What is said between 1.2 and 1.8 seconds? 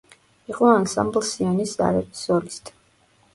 „სიონის